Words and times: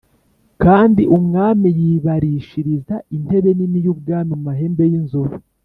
Kandi 0.63 1.01
umwami 1.17 1.67
yibārishiriza 1.79 2.95
intebe 3.15 3.49
nini 3.57 3.79
y’ubwami 3.85 4.27
mu 4.31 4.37
mahembe 4.47 4.83
y’inzovu 4.91 5.35